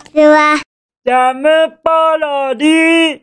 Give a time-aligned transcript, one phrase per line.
[0.00, 0.60] ちは。
[1.04, 1.48] ジャム
[1.82, 3.20] パロディ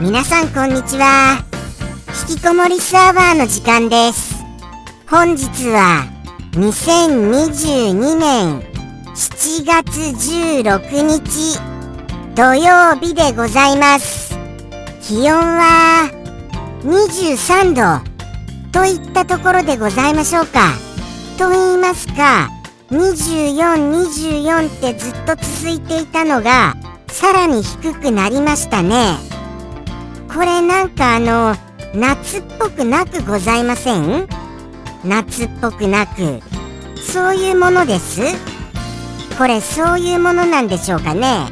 [0.00, 1.44] 皆さんこんにちは。
[2.28, 4.42] 引きこもりサーバーの時間です。
[5.08, 6.04] 本日は
[6.52, 8.60] 2022年
[9.14, 9.98] 7月
[10.64, 11.58] 16日
[12.34, 14.36] 土曜日でございます。
[15.02, 16.10] 気温は
[16.84, 18.11] 23度
[18.72, 20.72] といったところでございましょうか。
[21.38, 22.50] と言いますか、
[22.90, 23.92] 24、
[24.44, 26.74] 24ってずっと続いていたのが
[27.08, 29.16] さらに低くなりましたね。
[30.32, 31.54] これなんかあの
[31.94, 34.26] 夏っぽくなくございません？
[35.04, 36.40] 夏っぽくなく
[36.96, 38.22] そういうものです？
[39.36, 41.46] これそういうものなんでしょうかね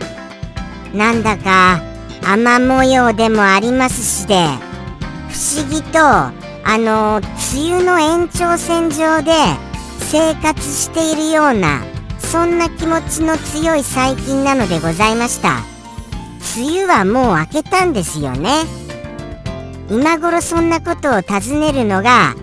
[0.95, 1.83] なんだか
[2.25, 4.47] 雨模様でもありますしで
[5.29, 5.99] 不思議と
[6.73, 7.21] あの
[7.53, 9.33] 梅雨の延長線上で
[9.99, 11.83] 生活しているような
[12.21, 15.65] そんな気持ちの強い最近なのでございました。
[16.57, 18.67] 梅雨はもう明けたんですよね。
[19.91, 22.37] 今頃そんなことを尋ねるのが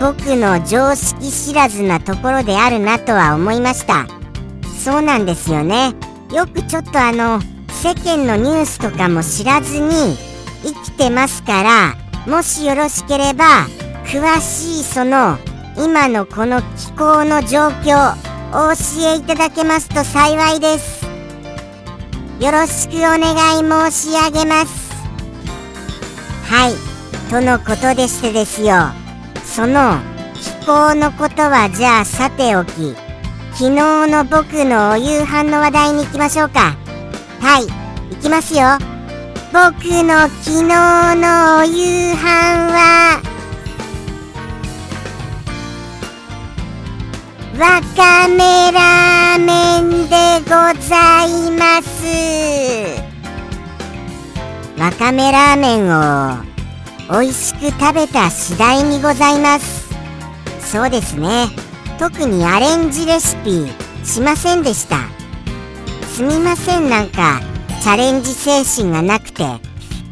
[0.00, 4.06] 僕の常識知らずなところであるなとは思いました。
[4.78, 5.92] そうなんですよね。
[6.32, 10.16] よくちょっとあの世間のニュースとかも知らずに
[10.62, 13.66] 生きてますからもしよろしければ
[14.04, 15.38] 詳しいその
[15.76, 18.14] 今のこの気候の状況
[18.52, 21.06] お教えいただけますと幸いです。
[22.38, 24.92] よろしくお願い申し上げます。
[26.44, 26.74] はい
[27.30, 28.74] とのことでしてですよ。
[29.44, 29.98] その
[30.34, 32.94] 気候のことはじゃあさておき
[33.52, 33.70] 昨日
[34.06, 36.76] の僕のお夕飯の話題に行きましょうか。
[37.40, 37.66] はい
[38.14, 38.91] 行きますよ。
[39.52, 42.24] 僕の昨日のお夕飯
[42.72, 43.20] は
[47.60, 50.50] わかめラーメンでご
[50.88, 51.92] ざいます。
[54.80, 56.42] わかめラーメンを
[57.10, 59.90] 美味しく食べた次第にございます。
[60.60, 61.48] そうですね。
[61.98, 63.70] 特にアレンジレシピ
[64.02, 64.96] しませんでした。
[66.06, 67.51] すみませんなんか
[67.82, 69.44] チャレンジ精神がなくて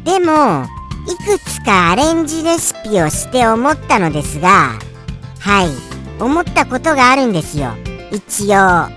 [0.03, 0.65] でも
[1.07, 4.77] いくつかアレンジレシピをして思ったのですが
[5.39, 7.71] はい思ったことがあるんですよ。
[8.11, 8.89] 一応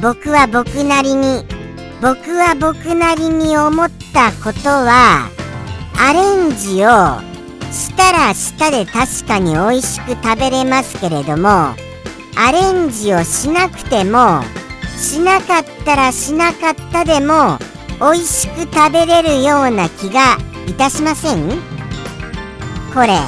[0.00, 1.44] 僕は僕なりに
[2.00, 5.28] 僕は僕なりに思ったことは
[5.98, 7.20] アレンジを
[7.72, 11.48] したらしたで確かに美味しく食べれますけれども
[12.36, 14.40] アレンジをしなくても
[14.96, 17.58] しなかったらしなかったでも
[18.00, 21.50] 美味しく食べれるような気がいたしません？
[22.94, 23.18] これ。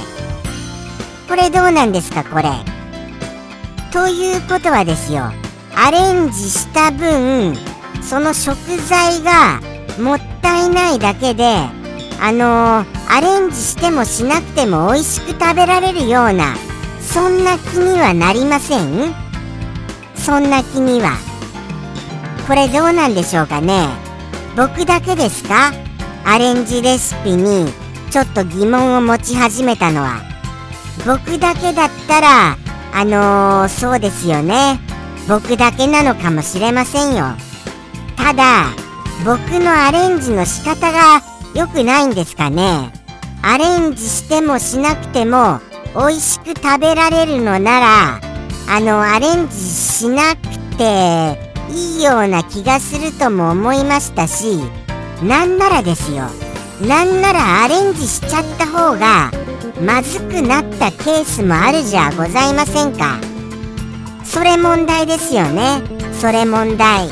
[1.28, 2.50] これどうなんですかこれ？
[3.92, 5.30] ということはですよ
[5.74, 7.54] アレンジした分
[8.02, 8.56] その食
[8.88, 9.60] 材が
[9.98, 11.44] もったいないだけで
[12.18, 16.56] あのー、アレンジしてもしなくても美味しく食べられるような
[17.00, 19.12] そんな気にはなりません？
[20.14, 21.18] そんな気には。
[22.48, 23.86] これどうなんでしょうかね？
[24.56, 25.72] 僕だけですか？
[26.24, 27.66] アレンジレシピに
[28.10, 30.22] ちょっと疑問を持ち始めたのは。
[31.06, 32.56] 僕だけだったら
[32.94, 34.78] あのー、そうですよね。
[35.28, 37.34] 僕だけなのかもしれませんよ。
[38.16, 38.66] ただ
[39.24, 41.22] 僕のアレンジの仕方が
[41.54, 42.92] 良くないんですかね？
[43.42, 45.60] アレンジしてもしなくても
[45.96, 48.20] 美味しく食べられるのなら
[48.68, 54.58] あのアレンジしなくていいような気がするとも思いましたし
[55.22, 56.24] なんならですよ。
[56.86, 59.30] なんならアレンジしちゃった方が
[59.80, 63.18] まずくなったケースもあるじゃございませんか。
[64.24, 65.80] それ問題ですよね。
[66.20, 67.08] それ問題。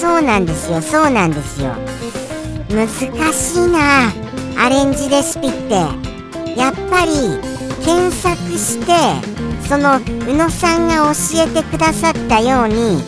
[0.00, 0.82] そうなんですよ。
[0.82, 1.74] そうなんですよ。
[2.70, 2.86] 難
[3.32, 4.12] しいな
[4.62, 5.74] アレンジレシピって。
[6.58, 7.12] やっぱり
[7.84, 8.92] 検索して
[9.68, 13.00] その宇野さんが教えてくださったように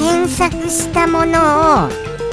[0.00, 1.88] 検索したものを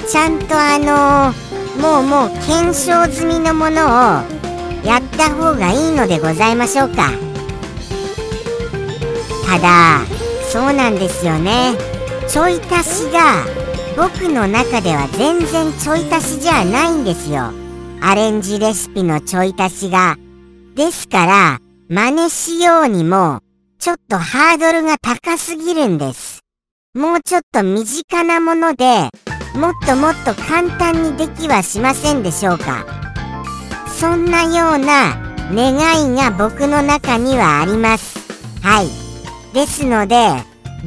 [0.08, 1.34] ちゃんとあの
[1.82, 4.38] もうもう検証済みのものを
[4.86, 7.12] やった方がいいのでございましょうか。
[9.46, 10.00] ただ
[10.50, 11.74] そうなんですよね。
[12.30, 13.44] ちょい足しが
[13.98, 17.52] 僕の中では全然ちょい足しじゃないんですよ。
[18.02, 20.16] アレンジレシピのちょい足しが。
[20.76, 21.60] ですから
[21.90, 23.42] 真似しようにも
[23.78, 26.37] ちょっとハードルが高すぎるんです。
[26.98, 28.84] もうちょっと身近なもので
[29.54, 32.88] もっともっと簡単にできはしませんでしょうか？
[33.88, 35.16] そんなような
[35.54, 35.76] 願
[36.12, 38.18] いが僕の中にはあります。
[38.64, 38.88] はい。
[39.54, 40.28] ですので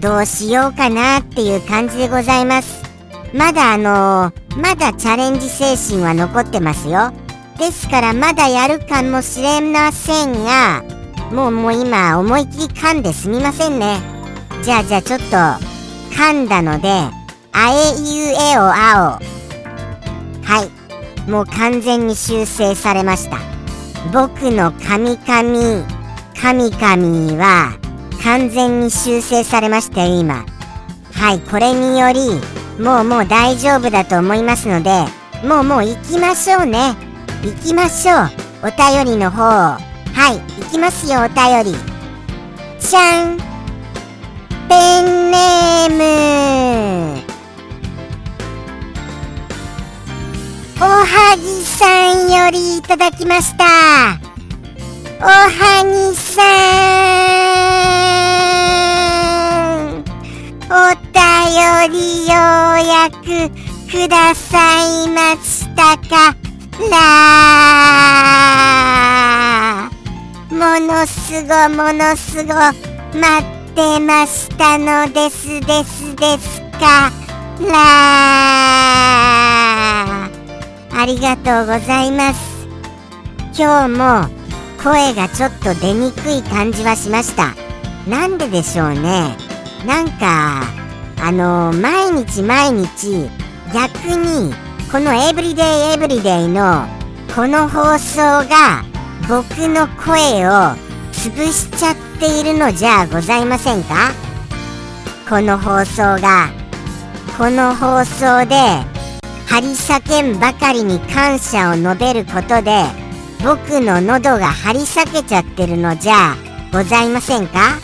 [0.00, 2.82] どうしようかなっていう感じでございます。
[3.32, 7.12] まだあのー、まだチャレンジ精神は残ってますよ。
[7.56, 10.82] ですからまだやるかもしれませんが
[11.30, 14.00] もうもう今思い切り噛んですみませんね。
[14.64, 15.79] じゃあじゃあちょっと
[16.10, 16.88] 噛んだので
[17.52, 19.40] あえいうえおあお。
[20.44, 21.30] はい。
[21.30, 23.38] もう完全に修正されました。
[24.12, 25.86] 僕の神々
[26.34, 27.78] 神々は
[28.22, 30.46] 完全に修正されましたよ今。
[31.12, 31.40] はい。
[31.40, 32.40] これにより
[32.82, 35.04] もうもう大丈夫だと思いますので
[35.46, 36.94] もうもう行きましょうね。
[37.42, 38.30] 行きましょう。
[38.62, 39.42] お便りの方。
[39.42, 39.78] は
[40.32, 40.38] い。
[40.62, 41.78] 行きますよお便り。
[42.78, 43.49] じゃん
[44.70, 47.20] ペンネーム。
[50.80, 51.84] おはぎさ
[52.14, 53.64] んよりいただきました。
[55.18, 56.40] おはぎさ
[59.86, 60.04] ん。
[60.72, 60.72] お
[61.10, 61.18] 便
[61.90, 63.50] りようやく
[63.90, 66.36] くださいましたか
[66.88, 66.94] ら
[70.48, 77.10] ものすごものすご待って出ましたのですですですか。
[77.66, 77.72] ら
[80.92, 82.68] ありがとうございます。
[83.58, 84.28] 今日も
[84.82, 87.54] 声がちょっと出にくい感じはしました。
[88.06, 89.34] なんででしょうね。
[89.86, 90.60] なんか
[91.18, 93.30] あのー、毎日毎日
[93.72, 94.52] 逆に
[94.92, 96.86] このエブリデイエブリデイの
[97.34, 98.84] この放送が
[99.26, 100.89] 僕の声を
[101.20, 104.12] 潰しちゃっているのじゃございませんか？
[105.28, 106.48] この放送が
[107.36, 108.56] この放送で
[109.46, 112.84] 張り裂けんばかりに感謝を述べることで
[113.44, 116.36] 僕の喉が張り裂けちゃってるのじゃ
[116.72, 117.78] ございませんか？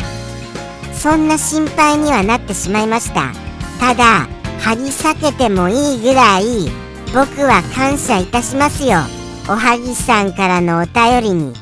[0.95, 3.35] そんな心配にはなってしまいました。
[3.79, 4.27] ただ
[4.61, 6.71] 張り裂けてもいいぐらい
[7.13, 9.01] 僕は感謝いたしますよ。
[9.47, 11.55] おはぎさんからのお便りに。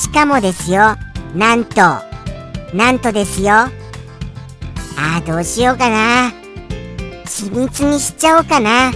[0.00, 0.94] しかもですよ。
[1.34, 1.80] なんと
[2.74, 3.52] なんとですよ。
[3.52, 3.70] あ
[4.96, 6.32] あどうしようかな。
[7.26, 8.92] 秘密にしちゃおうかな。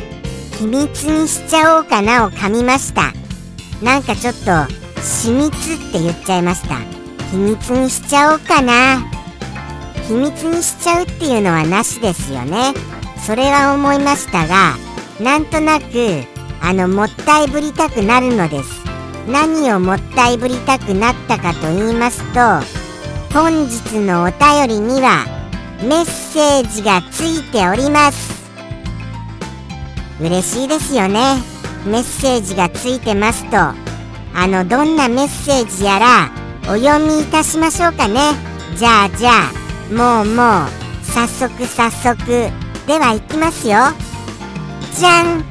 [0.58, 2.26] 秘密にしちゃおうかな。
[2.26, 3.12] を噛みました。
[3.82, 4.67] なんかちょっと
[5.23, 6.76] 秘密って言っちゃいました。
[7.31, 9.00] 秘密にしちゃおうかな。
[10.08, 12.75] 秘密にしちゃうっていうのはなしですよね。
[13.25, 14.75] それは思いましたが
[15.20, 16.25] なんとなく
[16.61, 18.81] あのもったいぶりたくなるのです。
[19.26, 22.38] 何をもったいぶりたくなったかと言いますと
[23.32, 25.24] 本日のお便りには
[25.82, 28.42] メッセージがついております。
[30.20, 31.36] 嬉しいですよね。
[31.84, 33.56] メッセージがついてますと。
[33.56, 33.74] あ
[34.46, 36.30] のどんなメッセージやら
[36.72, 38.20] お読みいたしましょうかね。
[38.76, 40.68] じゃあじゃあもうもう
[41.04, 42.26] 早速早速
[42.86, 43.78] では行きますよ。
[44.94, 45.44] じゃん。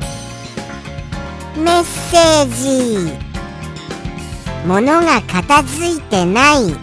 [1.61, 3.30] メッセージ。
[4.65, 6.73] 物が片付いてない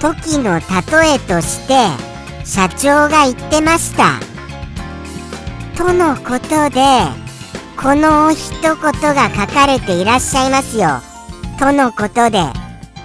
[0.00, 1.74] 時の例えとして
[2.44, 4.20] 社長が言ってました。
[5.76, 6.80] とのことで
[7.80, 11.00] この一言が書かれていらっしゃいますよ。
[11.58, 12.42] とのことで。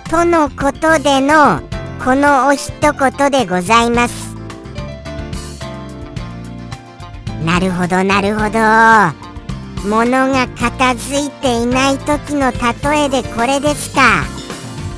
[0.10, 1.62] とのことでの
[2.04, 4.36] このお一言でございます。
[7.46, 9.29] なるほどなるほど。
[9.86, 14.26] 物が片付いていない時の例えでこれですか。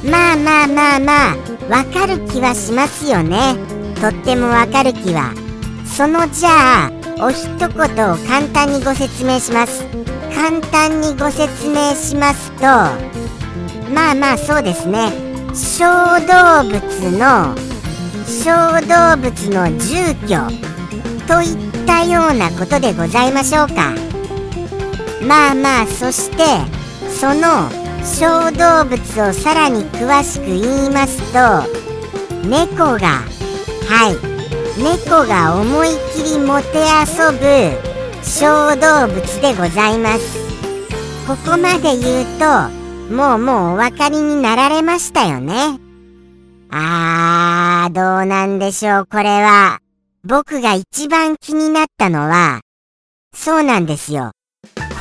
[0.03, 1.35] まあまあまあまあ
[1.69, 3.55] わかる気はしますよね。
[4.01, 5.33] とってもわかる気は。
[5.85, 9.85] そのじゃあお一言を簡単にご説明します。
[10.33, 12.63] 簡単にご説明しますと
[13.93, 15.11] まあまあそうですね。
[15.53, 16.79] 小動物
[17.19, 17.53] の
[18.25, 18.49] 小
[18.87, 20.39] 動物の住居
[21.27, 24.10] といったようなことでございましょうか。
[25.27, 26.43] まあまあそして
[27.09, 27.69] その
[28.03, 33.23] 小動物をさらに詳しく言いますと猫が
[33.87, 34.31] はい。
[34.77, 37.39] 猫が思い切りもてあそぶ
[38.23, 40.39] 小動物でございます。
[41.27, 42.45] ここまで言うと
[43.13, 45.79] もうもうお分かりになられましたよね。
[46.71, 49.79] あーどうなんでしょうこれは。
[50.23, 52.61] 僕が一番気になったのは
[53.35, 54.31] そうなんですよ。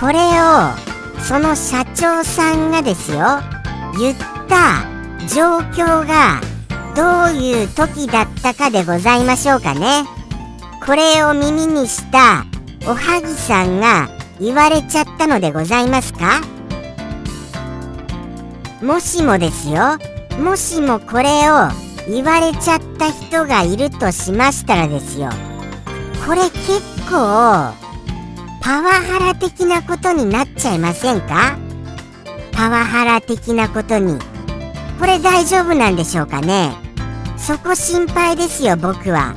[0.01, 3.19] これをその社長さんがですよ
[3.99, 4.17] 言っ
[4.49, 4.87] た
[5.29, 6.41] 状況が
[6.97, 10.05] どういう時だったかでございましょうかね。
[10.85, 12.47] これを耳にした
[12.87, 14.09] おはぎさんが
[14.41, 16.41] 言われちゃったのでございますか。
[18.83, 19.99] もしもですよ
[20.43, 21.69] もしもこれを
[22.09, 25.29] 言われちゃった人がいるとしましたらですよ
[26.27, 26.81] これ結
[27.11, 27.90] 構
[28.61, 31.59] パワハラ的なことになっちゃいませんか？
[32.53, 34.19] パワハラ的なことに。
[34.99, 36.73] これ大丈夫なんでしょうかね？
[37.37, 39.35] そこ心配ですよ僕は。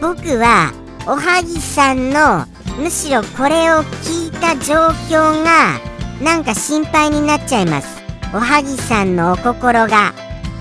[0.00, 0.72] 僕は
[1.06, 5.78] おはぎさんのむしろこれを聞いた状況が
[6.20, 8.02] なんか心配になっちゃいます。
[8.34, 10.12] おはぎさんのお心が。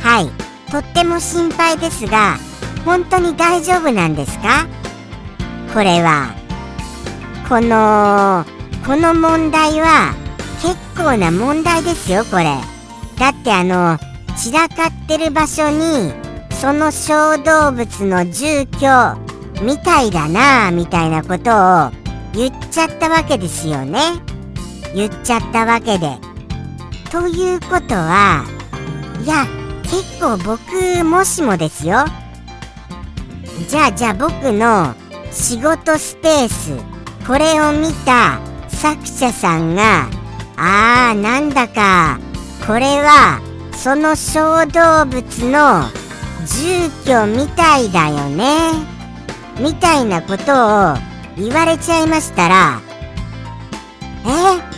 [0.02, 0.72] はい。
[0.72, 2.38] とっても心配ですが
[2.86, 4.68] 本当に大丈夫なんですか？
[5.74, 6.43] これは。
[7.48, 8.46] この
[8.86, 10.14] この問題は
[10.62, 12.58] 結構な問題ですよこれ。
[13.20, 13.98] だってあの
[14.38, 16.12] 散らかってる場所に
[16.52, 21.92] その小動物の住居みたいだなみたいなことを
[22.34, 24.00] 言っちゃったわけですよね。
[24.96, 26.18] 言っちゃったわけで。
[27.12, 28.46] ということは
[29.24, 29.46] いや
[29.84, 32.06] 結構僕もしもですよ。
[33.68, 34.96] じゃあじゃあ僕の
[35.32, 36.93] 仕事スペース
[37.26, 40.10] これを見た作者さんが
[40.58, 42.20] あーなんだか
[42.68, 43.42] これは
[43.74, 45.90] その小動物の
[46.46, 48.94] 住居みたいだよね。
[49.60, 50.96] みたいなことを
[51.38, 52.82] 言われちゃいましたら
[54.26, 54.73] え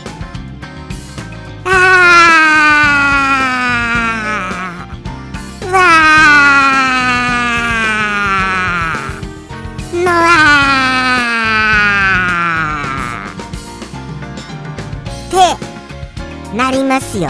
[15.36, 17.30] てなりますよ。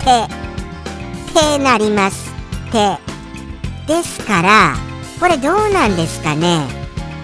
[0.00, 0.28] て
[1.34, 2.32] てなります。
[2.70, 2.98] て。
[3.86, 4.74] ですから
[5.20, 6.66] これどうなんですかね？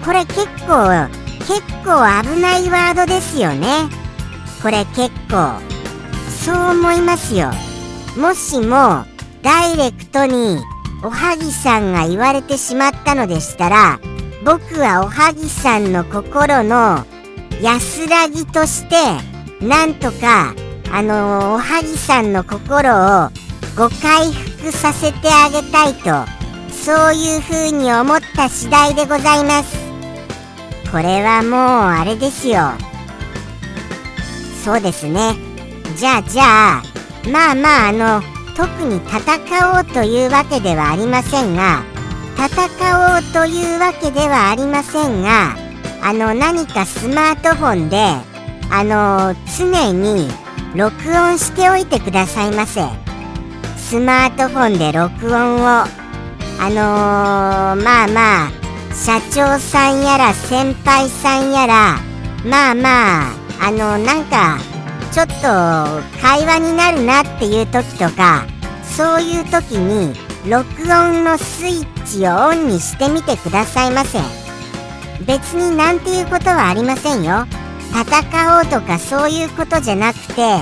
[0.05, 1.07] これ結構
[1.39, 3.89] 結構危ないワードですよね。
[4.61, 5.59] これ結構
[6.29, 7.51] そう思いますよ。
[8.17, 9.05] もしも
[9.41, 10.61] ダイレクトに
[11.03, 13.99] おはぎさんが言われてしまったのでしたら
[14.45, 17.05] 僕はおはぎさんの心の
[17.61, 18.95] 安らぎとして
[19.63, 20.53] なんとか
[20.91, 22.89] あの、おはぎさんの心
[23.25, 23.29] を
[23.75, 26.29] ご回復させてあげたいと
[26.71, 29.75] そういう風に思った次第でございます。
[30.91, 32.71] これはもうあれですよ。
[34.63, 35.35] そうですね。
[35.95, 36.43] じゃあじゃ
[36.79, 36.83] あ
[37.31, 38.21] まあまああの
[38.55, 41.83] 特に戦おうというわけではありませんが
[42.35, 42.67] 戦
[43.15, 45.55] おうというわけではありませんが
[46.03, 48.32] あの何かスマートフォンで
[48.69, 50.27] あの常に
[50.75, 52.81] 録音しておいてくださいませ。
[53.77, 56.03] スマートフォンで録音を。
[56.59, 58.51] あのー、まあまあ
[58.93, 61.97] 社長さんやら先輩さんやら
[62.45, 64.59] まあまああのなんか
[65.11, 65.33] ちょっと
[66.21, 68.45] 会話になるなっていう時とか
[68.83, 70.13] そういう時に
[70.49, 74.19] 録音のスイッチをオンにしてみてくださいませ。
[75.25, 77.45] 別になんていうことはありませんよ。
[77.93, 80.57] 戦おうとかそういうことじゃなくて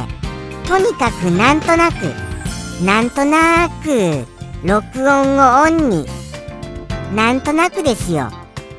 [0.67, 2.13] とにかくなんとなく
[2.83, 4.25] なんとなく
[4.63, 6.05] 録音をオンに
[7.15, 8.29] なんとなくですよ。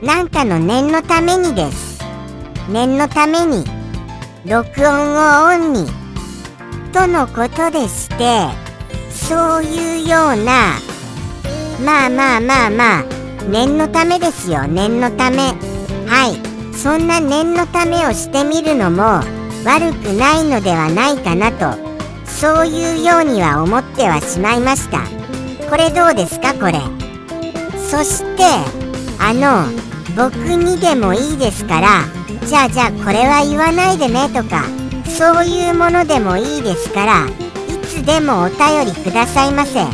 [0.03, 2.01] なんかの念のためにです。
[2.71, 3.65] 念のために
[4.45, 5.87] 録音をオンに
[6.93, 8.49] とのことでして
[9.11, 10.79] そういうような
[11.85, 13.05] まあまあまあまあ
[13.51, 14.67] 念のためですよ。
[14.67, 15.39] 念のため。
[16.07, 16.52] はい。
[16.83, 19.21] そんな念のためをしてみるのも
[19.65, 21.79] 悪くないのではないかなと
[22.27, 24.99] そういうようには思ってはしまいました。
[25.71, 26.55] これどうですか？
[26.55, 26.81] これ。
[27.89, 28.43] そして
[29.21, 29.71] あの
[30.17, 31.89] 僕にでもいいですから
[32.49, 34.65] じゃあじゃあこれは言わないでねとか
[35.05, 37.31] そういうものでもいいですからい
[37.87, 39.85] つでもお便りくださいませ。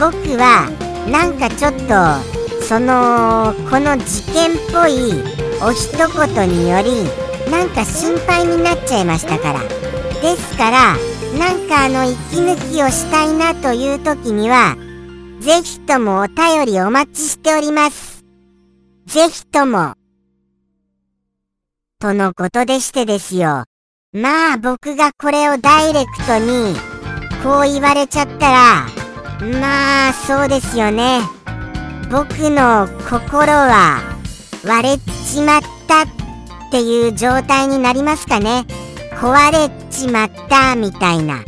[0.00, 0.70] 僕は
[1.10, 7.04] なんかちょっとそのこの事件っぽいお一言により
[7.50, 9.60] なんか心配になっちゃいましたから。
[10.20, 10.96] ですから
[11.38, 14.76] なんかあの息抜きをしたいなという時には
[15.40, 18.24] ぜひともお便りお待ちしております。
[19.06, 19.94] ぜひとも。
[21.98, 23.64] とのことでしてですよ。
[24.12, 26.74] まあ僕がこれをダイレクトに
[27.42, 28.86] こう言われちゃったら
[29.60, 31.20] まあそうですよね。
[32.10, 34.11] 僕の心は
[34.64, 36.06] 割れちまったっ
[36.70, 38.64] ていう状態になりますかね。
[39.20, 41.44] 壊れちまったみたいな。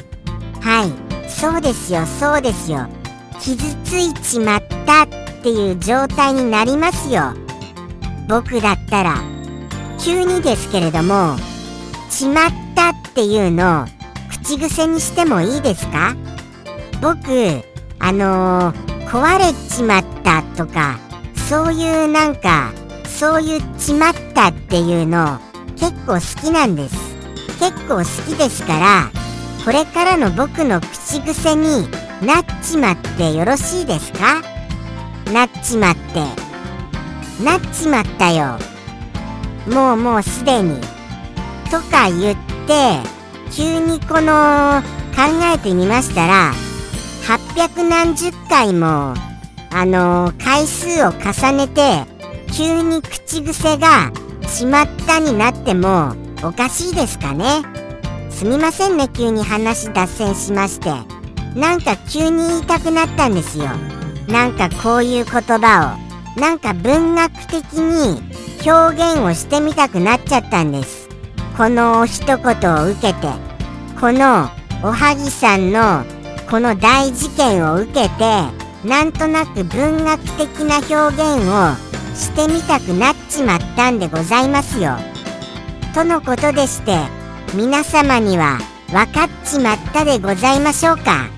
[0.61, 1.31] はい。
[1.31, 2.07] そうですよ。
[2.07, 2.87] そうですよ。
[3.41, 5.09] 傷ついちまったっ
[5.43, 7.35] ていう状態になりますよ。
[8.29, 9.17] 僕だったら。
[10.01, 11.37] 急にですけれども
[12.11, 13.87] 「ちまった」っていうのを
[14.45, 16.15] 口癖にしてもいいですか？
[17.01, 17.63] 僕
[18.01, 20.99] あのー、壊れちまったとか
[21.49, 22.73] そういうなんか
[23.19, 25.39] そういうちまったっていうの
[25.77, 26.97] 結構好きなんです。
[27.61, 29.11] 結構好きですから
[29.65, 31.89] これからの僕の口癖に
[32.21, 34.43] なっちまってよろしいですか？
[35.33, 36.21] なっちまって。
[37.43, 38.59] なっちまったよ。
[39.73, 40.81] もうもうすでに。
[41.71, 42.99] とか言って
[43.51, 44.83] 急にこの
[45.15, 45.23] 考
[45.55, 46.53] えてみましたら
[47.57, 49.15] 800何十回も
[49.71, 52.14] あの回数を重ねて
[52.57, 54.13] 急に口癖が
[54.47, 57.63] 「しまった」になってもおかしいですかね。
[58.31, 60.93] すみませんね急に話脱線しまして。
[61.57, 63.71] なんか急に言いたくなったんですよ。
[64.29, 65.97] なんかこういう言葉
[66.37, 66.41] を。
[66.41, 68.23] なんか文学的に
[68.65, 71.09] 表現をしてみたくなっちゃったんです。
[71.57, 73.29] この一言を受けて。
[74.01, 74.49] この
[74.85, 76.05] おはぎさんの
[76.49, 78.65] この大事件を受けて。
[78.85, 81.84] なんとなく文学的な表現を
[82.15, 84.97] してみたくなっちまったんでございますよ。
[85.95, 86.99] とのことでして
[87.55, 91.29] 皆様には分かっちまったでございましょうか。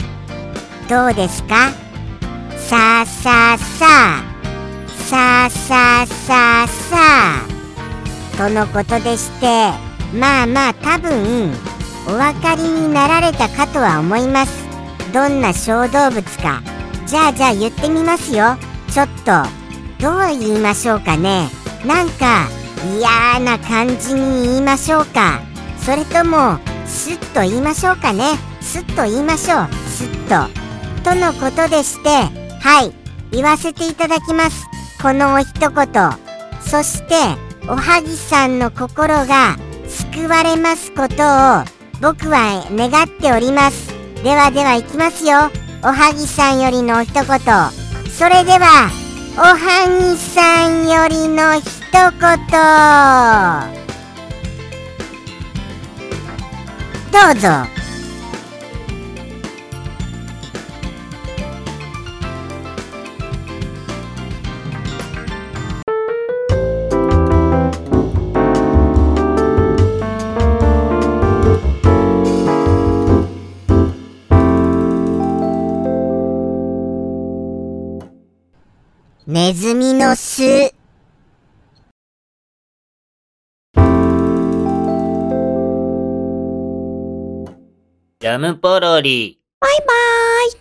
[0.88, 1.72] どうですか？
[2.56, 4.36] さあさあさあ。
[5.08, 6.96] さあさあさあさ
[8.34, 8.36] あ。
[8.36, 9.46] とのことでして
[10.16, 11.52] まあまあ多分
[12.06, 14.66] お分かりになられたかとは思います。
[15.12, 16.62] どんな小動物か
[17.06, 18.56] じゃあじゃあ言ってみますよ。
[18.92, 19.32] ちょっと
[20.00, 21.48] どう言いましょうかね。
[21.84, 22.48] なんか
[22.98, 25.40] 嫌な感じに言いましょうか。
[25.78, 28.24] それともスッと言いましょうかね。
[28.60, 29.68] スッと言いましょう。
[29.88, 30.50] スッと。
[31.02, 32.08] とのことでして
[32.60, 32.92] はい。
[33.30, 34.66] 言わせていただきます。
[35.02, 36.26] このお一言。
[36.60, 37.14] そして
[37.68, 39.56] おはぎさんの心が
[39.88, 41.64] 救われますことを
[42.00, 43.88] 僕は願っております。
[44.22, 45.50] ではでは行きますよ。
[45.82, 47.24] おはぎさんよりのお一言。
[48.10, 48.90] それでは
[49.38, 49.54] おは
[50.00, 52.10] ぎさんよりの一言。
[57.12, 57.75] どうぞ。
[79.36, 89.38] ネズミの巣ジャムポロリ。
[89.60, 90.52] バイバーイ。